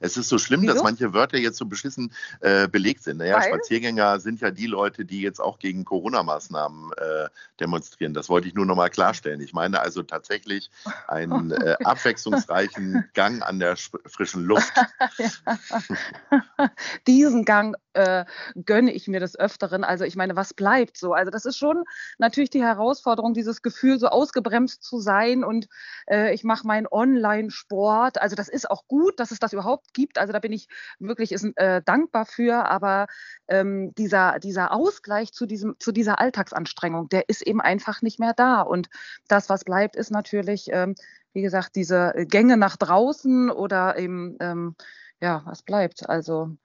Es 0.00 0.16
ist 0.16 0.28
so 0.28 0.38
schlimm, 0.38 0.66
dass 0.66 0.76
Wieso? 0.76 0.84
manche 0.84 1.14
Wörter 1.14 1.38
jetzt 1.38 1.56
so 1.56 1.66
beschissen 1.66 2.12
äh, 2.40 2.68
belegt 2.68 3.02
sind. 3.02 3.18
Naja, 3.18 3.36
Weil? 3.36 3.48
Spaziergänger 3.48 4.20
sind 4.20 4.40
ja 4.40 4.50
die 4.50 4.66
Leute, 4.66 5.04
die 5.04 5.20
jetzt 5.20 5.40
auch 5.40 5.58
gegen 5.58 5.84
Corona-Maßnahmen 5.84 6.92
äh, 6.92 7.28
demonstrieren. 7.60 8.14
Das 8.14 8.28
wollte 8.28 8.48
ich 8.48 8.54
nur 8.54 8.66
noch 8.66 8.76
mal 8.76 8.90
klarstellen. 8.90 9.40
Ich 9.40 9.52
meine 9.52 9.80
also 9.80 10.02
tatsächlich 10.02 10.70
einen 11.08 11.50
äh, 11.50 11.76
abwechslungsreichen 11.84 13.08
Gang 13.14 13.42
an 13.42 13.58
der 13.58 13.76
frischen 13.76 14.44
Luft. 14.44 14.72
Diesen 17.06 17.44
Gang 17.44 17.76
äh, 17.98 18.24
gönne 18.64 18.92
ich 18.92 19.08
mir 19.08 19.20
des 19.20 19.38
Öfteren. 19.38 19.82
Also 19.82 20.04
ich 20.04 20.16
meine, 20.16 20.36
was 20.36 20.54
bleibt 20.54 20.96
so? 20.96 21.12
Also 21.12 21.30
das 21.30 21.44
ist 21.44 21.58
schon 21.58 21.84
natürlich 22.18 22.50
die 22.50 22.62
Herausforderung, 22.62 23.34
dieses 23.34 23.60
Gefühl, 23.60 23.98
so 23.98 24.06
ausgebremst 24.06 24.82
zu 24.82 25.00
sein 25.00 25.42
und 25.42 25.68
äh, 26.06 26.32
ich 26.32 26.44
mache 26.44 26.66
meinen 26.66 26.86
Online-Sport. 26.86 28.20
Also 28.20 28.36
das 28.36 28.48
ist 28.48 28.70
auch 28.70 28.86
gut, 28.86 29.18
dass 29.18 29.32
es 29.32 29.40
das 29.40 29.52
überhaupt 29.52 29.92
gibt. 29.94 30.18
Also 30.18 30.32
da 30.32 30.38
bin 30.38 30.52
ich 30.52 30.68
wirklich 31.00 31.32
ist, 31.32 31.44
äh, 31.56 31.82
dankbar 31.84 32.24
für. 32.24 32.66
Aber 32.66 33.06
ähm, 33.48 33.92
dieser, 33.96 34.38
dieser 34.38 34.72
Ausgleich 34.72 35.32
zu, 35.32 35.46
diesem, 35.46 35.74
zu 35.80 35.90
dieser 35.90 36.20
Alltagsanstrengung, 36.20 37.08
der 37.08 37.28
ist 37.28 37.42
eben 37.42 37.60
einfach 37.60 38.02
nicht 38.02 38.20
mehr 38.20 38.34
da. 38.34 38.60
Und 38.60 38.88
das, 39.26 39.48
was 39.48 39.64
bleibt, 39.64 39.96
ist 39.96 40.10
natürlich, 40.10 40.68
ähm, 40.70 40.94
wie 41.32 41.42
gesagt, 41.42 41.74
diese 41.74 42.12
Gänge 42.28 42.56
nach 42.56 42.76
draußen 42.76 43.50
oder 43.50 43.98
eben, 43.98 44.36
ähm, 44.40 44.76
ja, 45.20 45.42
was 45.44 45.62
bleibt? 45.62 46.08
Also 46.08 46.56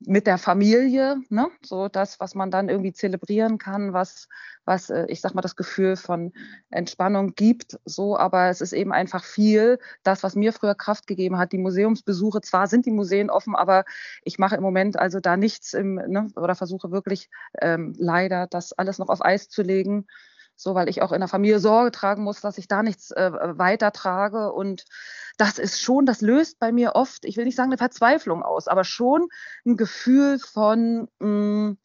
mit 0.00 0.26
der 0.26 0.38
Familie, 0.38 1.16
ne? 1.28 1.48
so 1.62 1.88
das, 1.88 2.20
was 2.20 2.34
man 2.34 2.50
dann 2.50 2.68
irgendwie 2.68 2.92
zelebrieren 2.92 3.58
kann, 3.58 3.92
was, 3.92 4.28
was 4.64 4.90
äh, 4.90 5.06
ich 5.08 5.20
sag 5.20 5.34
mal, 5.34 5.40
das 5.42 5.56
Gefühl 5.56 5.96
von 5.96 6.32
Entspannung 6.70 7.34
gibt, 7.34 7.78
so, 7.84 8.16
aber 8.16 8.48
es 8.48 8.60
ist 8.60 8.72
eben 8.72 8.92
einfach 8.92 9.24
viel, 9.24 9.78
das, 10.04 10.22
was 10.22 10.36
mir 10.36 10.52
früher 10.52 10.76
Kraft 10.76 11.06
gegeben 11.06 11.38
hat, 11.38 11.52
die 11.52 11.58
Museumsbesuche, 11.58 12.40
zwar 12.42 12.68
sind 12.68 12.86
die 12.86 12.92
Museen 12.92 13.28
offen, 13.28 13.56
aber 13.56 13.84
ich 14.22 14.38
mache 14.38 14.56
im 14.56 14.62
Moment 14.62 14.98
also 14.98 15.18
da 15.18 15.36
nichts 15.36 15.74
im, 15.74 15.94
ne? 15.94 16.28
oder 16.36 16.54
versuche 16.54 16.92
wirklich 16.92 17.28
ähm, 17.60 17.94
leider 17.98 18.46
das 18.46 18.72
alles 18.72 18.98
noch 18.98 19.08
auf 19.08 19.24
Eis 19.24 19.48
zu 19.48 19.62
legen. 19.62 20.06
So, 20.60 20.74
weil 20.74 20.88
ich 20.88 21.02
auch 21.02 21.12
in 21.12 21.20
der 21.20 21.28
Familie 21.28 21.60
Sorge 21.60 21.92
tragen 21.92 22.24
muss, 22.24 22.40
dass 22.40 22.58
ich 22.58 22.66
da 22.66 22.82
nichts 22.82 23.12
äh, 23.12 23.30
weitertrage. 23.32 24.52
Und 24.52 24.84
das 25.36 25.60
ist 25.60 25.80
schon, 25.80 26.04
das 26.04 26.20
löst 26.20 26.58
bei 26.58 26.72
mir 26.72 26.96
oft, 26.96 27.24
ich 27.24 27.36
will 27.36 27.44
nicht 27.44 27.54
sagen 27.54 27.70
eine 27.70 27.78
Verzweiflung 27.78 28.42
aus, 28.42 28.66
aber 28.66 28.82
schon 28.82 29.28
ein 29.64 29.76
Gefühl 29.76 30.40
von, 30.40 31.08
mh, 31.20 31.28
mm, 31.28 31.78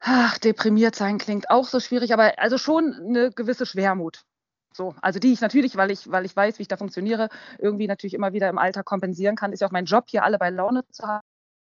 ach, 0.00 0.38
deprimiert 0.38 0.96
sein 0.96 1.18
klingt 1.18 1.50
auch 1.50 1.66
so 1.66 1.78
schwierig, 1.78 2.14
aber 2.14 2.38
also 2.38 2.56
schon 2.56 2.94
eine 2.94 3.30
gewisse 3.30 3.66
Schwermut. 3.66 4.24
So, 4.72 4.94
also 5.02 5.18
die 5.18 5.32
ich 5.34 5.42
natürlich, 5.42 5.76
weil 5.76 5.90
ich, 5.90 6.10
weil 6.10 6.24
ich 6.24 6.34
weiß, 6.34 6.58
wie 6.58 6.62
ich 6.62 6.68
da 6.68 6.78
funktioniere, 6.78 7.28
irgendwie 7.58 7.88
natürlich 7.88 8.14
immer 8.14 8.32
wieder 8.32 8.48
im 8.48 8.58
Alter 8.58 8.84
kompensieren 8.84 9.36
kann, 9.36 9.52
ist 9.52 9.60
ja 9.60 9.66
auch 9.68 9.72
mein 9.72 9.86
Job, 9.86 10.04
hier 10.08 10.24
alle 10.24 10.38
bei 10.38 10.48
Laune 10.48 10.84
zu 10.90 11.06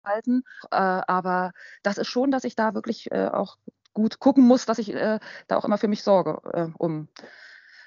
halten. 0.04 0.44
Äh, 0.70 0.76
aber 0.76 1.52
das 1.82 1.98
ist 1.98 2.08
schon, 2.08 2.30
dass 2.30 2.44
ich 2.44 2.54
da 2.54 2.75
wirklich 2.75 3.10
äh, 3.10 3.26
auch 3.28 3.56
gut 3.96 4.20
gucken 4.20 4.46
muss, 4.46 4.66
dass 4.66 4.78
ich 4.78 4.94
äh, 4.94 5.18
da 5.48 5.56
auch 5.56 5.64
immer 5.64 5.78
für 5.78 5.88
mich 5.88 6.02
sorge, 6.02 6.38
äh, 6.52 6.68
um 6.76 7.08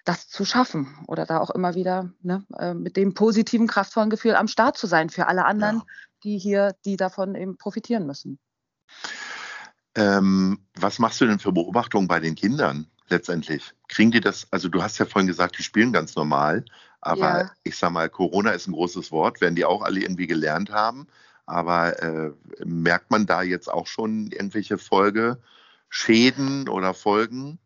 das 0.05 0.27
zu 0.27 0.43
schaffen 0.43 0.97
oder 1.07 1.25
da 1.25 1.39
auch 1.39 1.51
immer 1.51 1.75
wieder 1.75 2.09
ne, 2.23 2.43
äh, 2.57 2.73
mit 2.73 2.97
dem 2.97 3.13
positiven, 3.13 3.67
kraftvollen 3.67 4.09
Gefühl 4.09 4.35
am 4.35 4.47
Start 4.47 4.75
zu 4.75 4.87
sein 4.87 5.11
für 5.11 5.27
alle 5.27 5.45
anderen, 5.45 5.77
ja. 5.77 5.83
die 6.23 6.37
hier, 6.39 6.75
die 6.83 6.97
davon 6.97 7.35
eben 7.35 7.57
profitieren 7.57 8.07
müssen. 8.07 8.39
Ähm, 9.93 10.65
was 10.75 10.97
machst 10.97 11.21
du 11.21 11.27
denn 11.27 11.37
für 11.37 11.51
Beobachtungen 11.51 12.07
bei 12.07 12.19
den 12.19 12.33
Kindern 12.33 12.87
letztendlich? 13.07 13.71
Kriegen 13.87 14.09
die 14.09 14.19
das, 14.19 14.47
also 14.49 14.67
du 14.67 14.81
hast 14.81 14.97
ja 14.97 15.05
vorhin 15.05 15.27
gesagt, 15.27 15.59
die 15.59 15.63
spielen 15.63 15.93
ganz 15.93 16.15
normal, 16.15 16.65
aber 17.01 17.41
ja. 17.41 17.51
ich 17.63 17.77
sag 17.77 17.91
mal, 17.91 18.09
Corona 18.09 18.51
ist 18.51 18.67
ein 18.67 18.73
großes 18.73 19.11
Wort, 19.11 19.41
werden 19.41 19.55
die 19.55 19.65
auch 19.65 19.83
alle 19.83 19.99
irgendwie 19.99 20.27
gelernt 20.27 20.71
haben, 20.71 21.05
aber 21.45 22.01
äh, 22.01 22.31
merkt 22.65 23.11
man 23.11 23.27
da 23.27 23.43
jetzt 23.43 23.71
auch 23.71 23.85
schon 23.85 24.31
irgendwelche 24.31 24.79
Folge? 24.79 25.39
Schäden 25.89 26.69
oder 26.69 26.93
Folgen? 26.93 27.59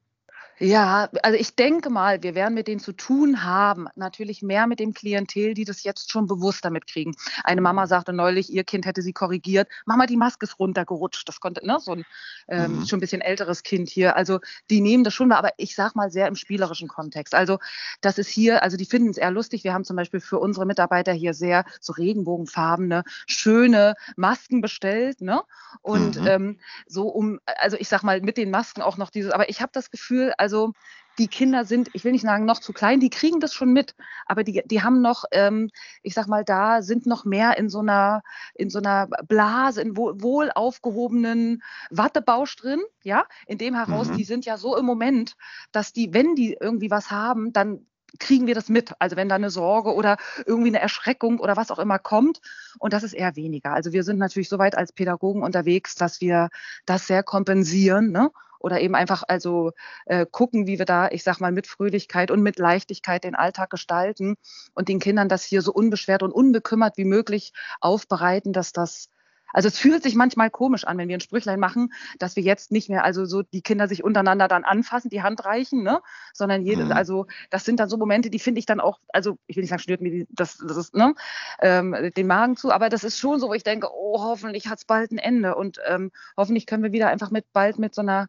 Ja, 0.59 1.09
also 1.23 1.37
ich 1.37 1.55
denke 1.55 1.89
mal, 1.89 2.21
wir 2.21 2.35
werden 2.35 2.53
mit 2.53 2.67
denen 2.67 2.79
zu 2.79 2.93
tun 2.93 3.43
haben. 3.43 3.87
Natürlich 3.95 4.41
mehr 4.41 4.67
mit 4.67 4.79
dem 4.79 4.93
Klientel, 4.93 5.53
die 5.53 5.65
das 5.65 5.83
jetzt 5.83 6.11
schon 6.11 6.27
bewusst 6.27 6.63
damit 6.63 6.87
kriegen. 6.87 7.15
Eine 7.43 7.61
Mama 7.61 7.87
sagte 7.87 8.13
neulich, 8.13 8.51
ihr 8.51 8.63
Kind 8.63 8.85
hätte 8.85 9.01
sie 9.01 9.13
korrigiert. 9.13 9.67
Mama, 9.85 10.05
die 10.05 10.17
Maske 10.17 10.45
ist 10.45 10.59
runtergerutscht. 10.59 11.27
Das 11.27 11.39
konnte, 11.39 11.65
ne, 11.65 11.79
so 11.79 11.93
ein 11.93 12.05
ähm, 12.47 12.79
mhm. 12.79 12.85
schon 12.85 12.97
ein 12.97 13.01
bisschen 13.01 13.21
älteres 13.21 13.63
Kind 13.63 13.89
hier. 13.89 14.15
Also 14.15 14.39
die 14.69 14.81
nehmen 14.81 15.03
das 15.03 15.13
schon 15.13 15.27
mal, 15.27 15.37
aber 15.37 15.51
ich 15.57 15.75
sag 15.75 15.95
mal 15.95 16.11
sehr 16.11 16.27
im 16.27 16.35
spielerischen 16.35 16.87
Kontext. 16.87 17.33
Also 17.33 17.57
das 18.01 18.17
ist 18.17 18.29
hier, 18.29 18.63
also 18.63 18.77
die 18.77 18.85
finden 18.85 19.09
es 19.09 19.17
eher 19.17 19.31
lustig. 19.31 19.63
Wir 19.63 19.73
haben 19.73 19.85
zum 19.85 19.95
Beispiel 19.95 20.19
für 20.19 20.39
unsere 20.39 20.65
Mitarbeiter 20.65 21.13
hier 21.13 21.33
sehr 21.33 21.65
so 21.81 21.93
regenbogenfarbene, 21.93 23.03
schöne 23.25 23.95
Masken 24.15 24.61
bestellt. 24.61 25.21
Ne? 25.21 25.41
Und 25.81 26.19
mhm. 26.19 26.27
ähm, 26.27 26.59
so 26.85 27.07
um, 27.07 27.39
also 27.45 27.75
ich 27.79 27.87
sag 27.87 28.03
mal, 28.03 28.21
mit 28.21 28.37
den 28.37 28.51
Masken 28.51 28.81
auch 28.81 28.97
noch 28.97 29.09
dieses, 29.09 29.31
aber 29.31 29.49
ich 29.49 29.61
habe 29.61 29.71
das 29.73 29.89
Gefühl, 29.89 30.33
also 30.43 30.73
die 31.17 31.27
Kinder 31.27 31.63
sind, 31.63 31.89
ich 31.93 32.03
will 32.03 32.11
nicht 32.11 32.23
sagen 32.23 32.43
noch 32.43 32.59
zu 32.59 32.73
klein, 32.73 32.99
die 32.99 33.09
kriegen 33.09 33.39
das 33.39 33.53
schon 33.53 33.71
mit, 33.71 33.95
aber 34.25 34.43
die, 34.43 34.61
die 34.65 34.81
haben 34.81 35.01
noch, 35.01 35.23
ähm, 35.31 35.69
ich 36.01 36.15
sag 36.15 36.27
mal, 36.27 36.43
da 36.43 36.81
sind 36.81 37.05
noch 37.05 37.23
mehr 37.23 37.57
in 37.57 37.69
so 37.69 37.79
einer, 37.79 38.23
in 38.55 38.69
so 38.69 38.79
einer 38.79 39.07
Blase, 39.27 39.81
in 39.81 39.95
wohl, 39.95 40.21
wohl 40.21 40.51
aufgehobenen 40.53 41.63
Wattebausch 41.89 42.55
drin, 42.57 42.81
ja, 43.03 43.25
in 43.47 43.57
dem 43.57 43.73
heraus, 43.75 44.09
mhm. 44.09 44.17
die 44.17 44.23
sind 44.25 44.45
ja 44.45 44.57
so 44.57 44.75
im 44.75 44.85
Moment, 44.85 45.35
dass 45.71 45.93
die, 45.93 46.13
wenn 46.13 46.35
die 46.35 46.57
irgendwie 46.59 46.91
was 46.91 47.09
haben, 47.09 47.53
dann 47.53 47.85
kriegen 48.19 48.45
wir 48.45 48.55
das 48.55 48.69
mit. 48.69 48.93
Also 48.99 49.15
wenn 49.15 49.29
da 49.29 49.35
eine 49.35 49.49
Sorge 49.49 49.93
oder 49.93 50.17
irgendwie 50.45 50.69
eine 50.69 50.79
Erschreckung 50.79 51.39
oder 51.39 51.57
was 51.57 51.71
auch 51.71 51.79
immer 51.79 51.97
kommt. 51.97 52.41
Und 52.77 52.93
das 52.93 53.01
ist 53.01 53.13
eher 53.13 53.35
weniger. 53.35 53.73
Also 53.73 53.91
wir 53.91 54.03
sind 54.03 54.19
natürlich 54.19 54.49
so 54.49 54.59
weit 54.59 54.77
als 54.77 54.91
Pädagogen 54.91 55.41
unterwegs, 55.41 55.95
dass 55.95 56.21
wir 56.21 56.49
das 56.85 57.07
sehr 57.07 57.23
kompensieren. 57.23 58.11
Ne? 58.11 58.29
Oder 58.63 58.81
eben 58.81 58.95
einfach 58.95 59.23
also 59.27 59.71
äh, 60.05 60.25
gucken, 60.25 60.65
wie 60.65 60.79
wir 60.79 60.85
da, 60.85 61.09
ich 61.09 61.23
sag 61.23 61.39
mal, 61.39 61.51
mit 61.51 61.67
Fröhlichkeit 61.67 62.31
und 62.31 62.41
mit 62.41 62.57
Leichtigkeit 62.57 63.23
den 63.23 63.35
Alltag 63.35 63.69
gestalten 63.69 64.35
und 64.73 64.87
den 64.87 64.99
Kindern 64.99 65.29
das 65.29 65.43
hier 65.43 65.61
so 65.61 65.71
unbeschwert 65.73 66.23
und 66.23 66.31
unbekümmert 66.31 66.97
wie 66.97 67.05
möglich 67.05 67.53
aufbereiten, 67.81 68.53
dass 68.53 68.71
das 68.71 69.09
also 69.53 69.67
es 69.67 69.77
fühlt 69.77 70.03
sich 70.03 70.15
manchmal 70.15 70.49
komisch 70.49 70.83
an, 70.85 70.97
wenn 70.97 71.07
wir 71.07 71.15
ein 71.17 71.21
Sprüchlein 71.21 71.59
machen, 71.59 71.93
dass 72.19 72.35
wir 72.35 72.43
jetzt 72.43 72.71
nicht 72.71 72.89
mehr 72.89 73.03
also 73.03 73.25
so 73.25 73.43
die 73.43 73.61
Kinder 73.61 73.87
sich 73.87 74.03
untereinander 74.03 74.47
dann 74.47 74.63
anfassen, 74.65 75.09
die 75.09 75.21
Hand 75.21 75.45
reichen, 75.45 75.83
ne? 75.83 76.01
Sondern 76.33 76.63
jede, 76.63 76.85
mhm. 76.85 76.91
also 76.91 77.27
das 77.49 77.63
sind 77.63 77.79
dann 77.79 77.89
so 77.89 77.97
Momente, 77.97 78.29
die 78.29 78.39
finde 78.39 78.59
ich 78.59 78.65
dann 78.65 78.79
auch, 78.79 78.99
also 79.09 79.37
ich 79.47 79.55
will 79.55 79.61
nicht 79.61 79.69
sagen, 79.69 79.81
schnürt 79.81 80.01
mir 80.01 80.11
die, 80.11 80.27
das, 80.31 80.57
das 80.57 80.75
ist, 80.75 80.95
ne, 80.95 81.13
ähm, 81.61 82.11
den 82.17 82.27
Magen 82.27 82.57
zu, 82.57 82.71
aber 82.71 82.89
das 82.89 83.03
ist 83.03 83.19
schon 83.19 83.39
so, 83.39 83.49
wo 83.49 83.53
ich 83.53 83.63
denke, 83.63 83.87
oh, 83.93 84.19
hoffentlich 84.21 84.67
hat 84.67 84.79
es 84.79 84.85
bald 84.85 85.11
ein 85.11 85.19
Ende 85.19 85.55
und 85.55 85.79
ähm, 85.87 86.11
hoffentlich 86.35 86.65
können 86.65 86.83
wir 86.83 86.91
wieder 86.91 87.09
einfach 87.09 87.31
mit 87.31 87.45
bald 87.53 87.77
mit 87.77 87.93
so 87.93 88.01
einer 88.01 88.27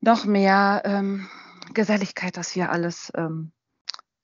noch 0.00 0.26
mehr 0.26 0.82
ähm, 0.84 1.28
Geselligkeit 1.74 2.36
das 2.36 2.50
hier 2.50 2.70
alles 2.70 3.10
ähm, 3.16 3.52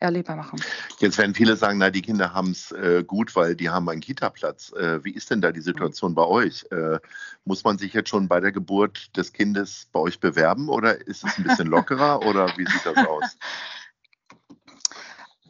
erlebbar 0.04 0.36
machen. 0.36 0.60
Jetzt 0.98 1.18
werden 1.18 1.34
viele 1.34 1.56
sagen, 1.56 1.78
na, 1.78 1.90
die 1.90 2.02
Kinder 2.02 2.32
haben 2.32 2.50
es 2.50 2.72
äh, 2.72 3.02
gut, 3.04 3.34
weil 3.34 3.54
die 3.56 3.70
haben 3.70 3.88
einen 3.88 4.00
Kita-Platz. 4.00 4.72
Äh, 4.72 5.04
wie 5.04 5.10
ist 5.10 5.30
denn 5.30 5.40
da 5.40 5.52
die 5.52 5.60
Situation 5.60 6.14
bei 6.14 6.24
euch? 6.24 6.64
Äh, 6.70 6.98
muss 7.44 7.64
man 7.64 7.78
sich 7.78 7.92
jetzt 7.92 8.08
schon 8.08 8.28
bei 8.28 8.40
der 8.40 8.52
Geburt 8.52 9.16
des 9.16 9.32
Kindes 9.32 9.88
bei 9.92 10.00
euch 10.00 10.20
bewerben 10.20 10.68
oder 10.68 11.06
ist 11.06 11.24
es 11.24 11.36
ein 11.36 11.44
bisschen 11.44 11.68
lockerer 11.68 12.24
oder 12.24 12.48
wie 12.56 12.66
sieht 12.66 12.86
das 12.86 12.96
aus? 13.06 13.36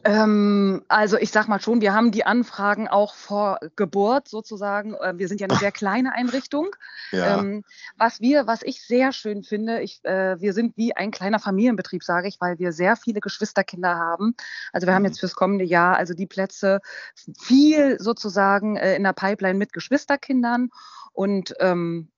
Ähm, 0.05 0.83
also 0.87 1.17
ich 1.17 1.31
sag 1.31 1.47
mal 1.47 1.59
schon, 1.59 1.81
wir 1.81 1.91
haben 1.91 2.11
die 2.11 2.27
Anfragen 2.27 2.87
auch 2.87 3.15
vor 3.15 3.59
Geburt 3.75 4.27
sozusagen. 4.27 4.93
Äh, 4.93 5.17
wir 5.17 5.27
sind 5.27 5.41
ja 5.41 5.47
eine 5.47 5.57
sehr 5.57 5.71
kleine 5.71 6.13
Einrichtung. 6.13 6.75
Ja. 7.11 7.39
Ähm, 7.39 7.63
was 7.97 8.21
wir, 8.21 8.45
was 8.45 8.61
ich 8.61 8.85
sehr 8.85 9.11
schön 9.11 9.41
finde, 9.41 9.81
ich, 9.81 10.05
äh, 10.05 10.39
wir 10.39 10.53
sind 10.53 10.77
wie 10.77 10.95
ein 10.95 11.09
kleiner 11.09 11.39
Familienbetrieb, 11.39 12.03
sage 12.03 12.27
ich, 12.27 12.39
weil 12.39 12.59
wir 12.59 12.71
sehr 12.71 12.95
viele 12.95 13.19
Geschwisterkinder 13.19 13.95
haben. 13.95 14.35
Also 14.71 14.85
wir 14.85 14.93
haben 14.93 15.05
jetzt 15.05 15.17
mhm. 15.17 15.21
fürs 15.21 15.35
kommende 15.35 15.65
Jahr 15.65 15.97
also 15.97 16.13
die 16.13 16.27
Plätze 16.27 16.81
viel 17.39 17.99
sozusagen 17.99 18.77
äh, 18.77 18.95
in 18.95 19.03
der 19.03 19.13
Pipeline 19.13 19.57
mit 19.57 19.73
Geschwisterkindern 19.73 20.69
und 21.13 21.55
ähm, 21.59 22.11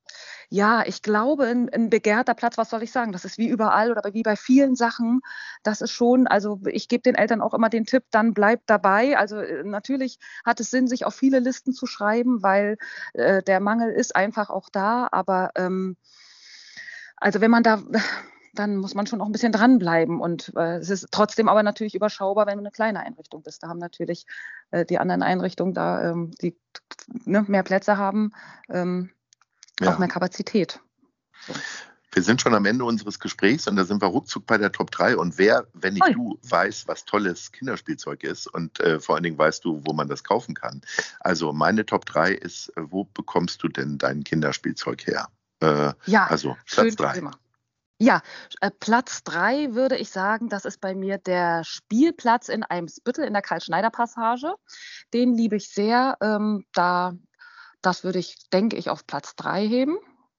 ja, 0.50 0.84
ich 0.86 1.02
glaube, 1.02 1.46
ein, 1.46 1.70
ein, 1.70 1.90
begehrter 1.90 2.34
Platz, 2.34 2.58
was 2.58 2.70
soll 2.70 2.82
ich 2.84 2.92
sagen? 2.92 3.12
Das 3.12 3.26
ist 3.26 3.38
wie 3.38 3.50
überall 3.50 3.92
oder 3.92 4.14
wie 4.14 4.24
bei 4.24 4.38
vielen 4.38 4.76
Sachen. 4.76 5.22
Das 5.64 5.82
ist 5.82 5.92
schon, 5.92 6.26
also 6.26 6.62
ich 6.66 6.88
gebe 6.88 7.02
den 7.02 7.16
Eltern 7.16 7.42
auch 7.42 7.54
immer 7.54 7.70
den 7.70 7.86
Tipp, 7.86 8.04
dann 8.12 8.34
bleibt 8.34 8.70
dabei. 8.70 9.18
Also 9.18 9.40
äh, 9.40 9.64
natürlich 9.64 10.20
hat 10.46 10.60
es 10.62 10.70
Sinn, 10.70 10.88
sich 10.88 11.06
auf 11.06 11.16
viele 11.16 11.40
Listen 11.40 11.74
zu 11.74 11.86
schreiben, 11.86 12.44
weil 12.44 12.78
äh, 13.14 13.44
der 13.44 13.60
Mangel 13.60 13.92
ist 13.92 14.16
einfach 14.16 14.50
auch 14.50 14.70
da. 14.70 15.10
Aber 15.12 15.52
ähm, 15.56 15.98
also 17.18 17.42
wenn 17.42 17.52
man 17.52 17.64
da 17.64 17.82
dann 18.54 18.78
muss 18.78 18.96
man 18.96 19.06
schon 19.06 19.22
auch 19.22 19.28
ein 19.28 19.32
bisschen 19.32 19.52
dranbleiben. 19.52 20.20
Und 20.20 20.54
äh, 20.56 20.78
es 20.78 20.90
ist 20.90 21.10
trotzdem 21.12 21.48
aber 21.48 21.62
natürlich 21.62 21.94
überschaubar, 21.94 22.48
wenn 22.48 22.58
du 22.58 22.64
eine 22.64 22.72
kleine 22.72 23.02
Einrichtung 23.02 23.44
bist. 23.44 23.64
Da 23.64 23.68
haben 23.68 23.80
natürlich 23.80 24.26
äh, 24.72 24.86
die 24.86 24.98
anderen 24.98 25.22
Einrichtungen 25.22 25.74
da, 25.74 26.10
ähm, 26.10 26.32
die 26.42 26.58
ne, 27.26 27.46
mehr 27.48 27.64
Plätze 27.64 27.98
haben, 27.98 28.32
ähm, 28.70 29.12
ja. 29.80 29.94
auch 29.94 30.00
mehr 30.00 30.08
Kapazität. 30.08 30.80
So. 31.46 31.54
Wir 32.12 32.24
sind 32.24 32.42
schon 32.42 32.56
am 32.56 32.66
Ende 32.66 32.86
unseres 32.86 33.20
Gesprächs 33.20 33.68
und 33.68 33.76
da 33.76 33.84
sind 33.84 34.02
wir 34.02 34.08
ruckzuck 34.08 34.46
bei 34.46 34.58
der 34.58 34.72
Top 34.72 34.92
3. 34.92 35.18
Und 35.18 35.38
wer, 35.38 35.68
wenn 35.74 35.94
nicht 35.94 36.04
Hi. 36.04 36.14
du, 36.14 36.40
weiß, 36.42 36.88
was 36.88 37.06
tolles 37.06 37.52
Kinderspielzeug 37.52 38.24
ist 38.24 38.48
und 38.48 38.80
äh, 38.80 39.00
vor 39.00 39.16
allen 39.16 39.24
Dingen 39.24 39.38
weißt 39.38 39.64
du, 39.64 39.82
wo 39.86 39.94
man 39.94 40.08
das 40.08 40.24
kaufen 40.24 40.56
kann. 40.56 40.82
Also 41.20 41.54
meine 41.54 41.86
Top 41.86 42.06
3 42.06 42.32
ist, 42.32 42.70
äh, 42.70 42.82
wo 42.90 43.04
bekommst 43.04 43.62
du 43.62 43.68
denn 43.68 43.98
dein 43.98 44.24
Kinderspielzeug 44.24 45.06
her? 45.06 45.28
Äh, 45.60 45.94
ja, 46.06 46.26
also 46.28 46.56
Platz 46.66 46.96
3. 46.96 47.30
Ja, 48.00 48.22
äh, 48.62 48.70
Platz 48.72 49.24
3 49.24 49.74
würde 49.74 49.98
ich 49.98 50.10
sagen, 50.10 50.50
das 50.50 50.66
ist 50.66 50.80
bei 50.80 50.94
mir 50.94 51.18
der 51.18 51.64
Spielplatz 51.64 52.48
in 52.48 52.64
Eimsbüttel 52.64 53.26
in 53.26 53.34
der 53.34 53.42
Karl-Schneider-Passage. 53.42 54.54
Den 55.14 55.34
liebe 55.34 55.56
ich 55.56 55.70
sehr. 55.70 56.16
Ähm, 56.22 56.66
da 56.74 57.14
das 57.82 58.04
würde 58.04 58.20
ich, 58.20 58.50
denke 58.50 58.76
ich, 58.76 58.90
auf 58.90 59.06
Platz 59.08 59.36
3 59.36 59.68
heben. 59.68 59.98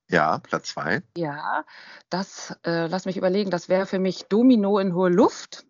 Ja, 0.09 0.39
Platz 0.39 0.71
2. 0.71 1.03
Ja, 1.17 1.65
das, 2.09 2.57
äh, 2.65 2.87
lass 2.87 3.05
mich 3.05 3.17
überlegen, 3.17 3.51
das 3.51 3.69
wäre 3.69 3.87
für 3.87 3.99
mich 3.99 4.25
Domino 4.25 4.79
in 4.79 4.95
hohe 4.95 5.11
Luft. 5.11 5.67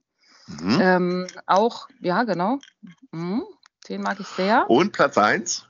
Mhm. 0.46 0.80
Ähm, 0.80 1.26
auch, 1.46 1.88
ja, 2.00 2.22
genau. 2.25 2.58
Mhm, 3.10 3.44
den 3.88 4.02
mag 4.02 4.20
ich 4.20 4.28
sehr. 4.28 4.68
Und 4.70 4.92
Platz 4.92 5.18
1? 5.18 5.66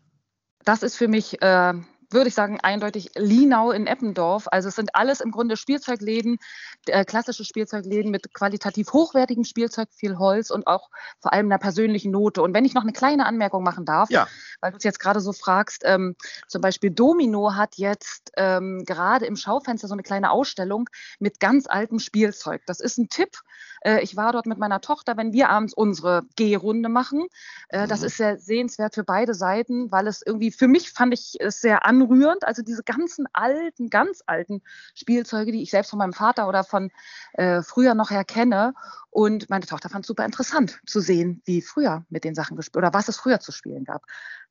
Das 0.65 0.83
ist 0.83 0.97
für 0.97 1.09
mich 1.09 1.41
äh, 1.41 1.75
würde 2.11 2.29
ich 2.29 2.35
sagen, 2.35 2.59
eindeutig 2.61 3.11
Linau 3.15 3.71
in 3.71 3.87
Eppendorf. 3.87 4.49
Also 4.51 4.69
es 4.69 4.77
sind 4.77 4.95
alles 4.95 5.21
im 5.21 5.31
Grunde 5.31 5.57
Spielzeugläden, 5.57 6.39
äh, 6.87 7.05
klassische 7.05 7.45
Spielzeugläden 7.45 8.11
mit 8.11 8.33
qualitativ 8.33 8.93
hochwertigem 8.93 9.45
Spielzeug, 9.45 9.89
viel 9.93 10.19
Holz 10.19 10.51
und 10.51 10.67
auch 10.67 10.89
vor 11.21 11.33
allem 11.33 11.47
einer 11.47 11.59
persönlichen 11.59 12.11
Note. 12.11 12.43
Und 12.43 12.55
wenn 12.55 12.65
ich 12.65 12.75
noch 12.75 12.83
eine 12.83 12.93
kleine 12.93 13.27
Anmerkung 13.27 13.63
machen 13.63 13.85
darf, 13.85 14.11
ja. 14.11 14.27
weil 14.61 14.71
du 14.71 14.79
es 14.79 14.85
jetzt 14.85 15.01
gerade 15.01 15.21
so 15.21 15.33
fragst, 15.33 15.83
ähm, 15.85 16.17
zum 16.47 16.63
Beispiel 16.63 16.91
Domino 16.91 17.55
hat 17.55 17.77
jetzt 17.77 18.33
ähm, 18.37 18.85
gerade 18.87 19.27
im 19.27 19.37
Schaufenster 19.37 19.89
so 19.89 19.95
eine 19.95 20.03
kleine 20.03 20.31
Ausstellung 20.31 20.89
mit 21.19 21.41
ganz 21.41 21.67
altem 21.67 21.99
Spielzeug. 21.99 22.63
Das 22.67 22.81
ist 22.81 22.99
ein 22.99 23.09
Tipp. 23.09 23.39
Äh, 23.83 24.01
ich 24.03 24.17
war 24.17 24.33
dort 24.33 24.47
mit 24.47 24.59
meiner 24.59 24.81
Tochter, 24.81 25.17
wenn 25.17 25.33
wir 25.33 25.51
abends 25.51 25.75
unsere 25.75 26.23
Gehrunde 26.37 26.89
machen. 26.89 27.27
Äh, 27.69 27.85
mhm. 27.85 27.89
Das 27.89 28.03
ist 28.03 28.17
sehr 28.17 28.39
sehenswert 28.39 28.95
für 28.95 29.05
beide 29.05 29.35
Seiten, 29.35 29.91
weil 29.91 30.07
es 30.07 30.23
irgendwie, 30.25 30.51
für 30.51 30.69
mich 30.69 30.91
fand 30.91 31.15
ich 31.15 31.37
es 31.41 31.61
sehr 31.61 31.85
an 31.85 31.98
anrührend. 32.01 32.45
Also 32.45 32.63
diese 32.63 32.83
ganzen 32.83 33.27
alten, 33.33 33.91
ganz 33.91 34.23
alten 34.27 34.63
Spielzeuge, 34.95 35.53
die 35.53 35.63
ich 35.63 35.71
selbst 35.71 35.91
von 35.91 35.99
meinem 35.99 36.13
Vater 36.13 36.49
oder 36.49 36.65
von 36.65 36.91
äh, 37.35 37.63
früher 37.63 37.95
noch 37.95 38.11
her 38.11 38.25
kenne. 38.25 38.75
Und 39.11 39.51
meine 39.51 39.67
Tochter 39.67 39.89
fand 39.89 40.05
es 40.05 40.09
super 40.09 40.25
interessant 40.25 40.81
zu 40.87 41.01
sehen, 41.01 41.43
wie 41.45 41.63
früher 41.63 42.05
mit 42.09 42.25
den 42.25 42.35
Sachen 42.35 42.57
gespielt 42.57 42.77
oder 42.77 42.95
was 42.95 43.09
es 43.09 43.17
früher 43.17 43.41
zu 43.41 43.53
spielen 43.53 43.85
gab. 43.85 44.03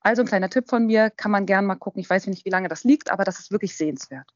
Also 0.02 0.22
ein 0.22 0.28
kleiner 0.28 0.50
Tipp 0.50 0.70
von 0.70 0.86
mir, 0.86 1.10
kann 1.10 1.32
man 1.32 1.46
gern 1.46 1.66
mal 1.66 1.76
gucken. 1.76 2.00
Ich 2.00 2.10
weiß 2.10 2.28
nicht, 2.28 2.46
wie 2.46 2.50
lange 2.50 2.68
das 2.68 2.84
liegt, 2.84 3.12
aber 3.12 3.24
das 3.24 3.40
ist 3.40 3.52
wirklich 3.52 3.76
sehenswert. 3.76 4.28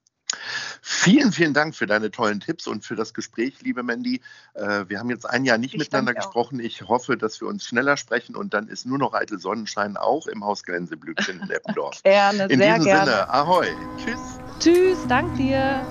Vielen, 0.81 1.31
vielen 1.31 1.53
Dank 1.53 1.75
für 1.75 1.85
deine 1.85 2.11
tollen 2.11 2.39
Tipps 2.39 2.67
und 2.67 2.85
für 2.85 2.95
das 2.95 3.13
Gespräch, 3.13 3.61
liebe 3.61 3.83
Mandy. 3.83 4.21
Äh, 4.53 4.85
wir 4.87 4.99
haben 4.99 5.09
jetzt 5.09 5.29
ein 5.29 5.45
Jahr 5.45 5.57
nicht 5.57 5.73
ich 5.73 5.79
miteinander 5.79 6.13
gesprochen. 6.13 6.59
Ich 6.59 6.81
hoffe, 6.83 7.17
dass 7.17 7.39
wir 7.41 7.47
uns 7.47 7.65
schneller 7.65 7.97
sprechen 7.97 8.35
und 8.35 8.53
dann 8.53 8.67
ist 8.67 8.85
nur 8.85 8.97
noch 8.97 9.13
eitel 9.13 9.39
Sonnenschein 9.39 9.97
auch 9.97 10.27
im 10.27 10.43
Haus 10.43 10.63
Gänseblümchen 10.63 11.41
in 11.41 11.49
Eppendorf. 11.49 12.01
gerne, 12.03 12.45
in 12.45 12.59
sehr 12.59 12.75
diesem 12.75 12.85
gerne. 12.85 13.11
Sinne, 13.11 13.29
ahoi. 13.29 13.67
Tschüss. 13.97 14.19
Tschüss, 14.59 14.97
dank 15.07 15.35
dir. 15.37 15.85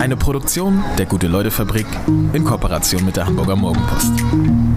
Eine 0.00 0.16
Produktion 0.16 0.84
der 0.98 1.06
Gute-Leute-Fabrik 1.06 1.86
in 2.32 2.44
Kooperation 2.44 3.04
mit 3.04 3.16
der 3.16 3.26
Hamburger 3.26 3.56
Morgenpost. 3.56 4.73